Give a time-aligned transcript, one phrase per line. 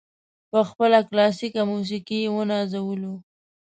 [0.51, 3.13] په خپله کلاسیکه موسیقي یې ونازولو.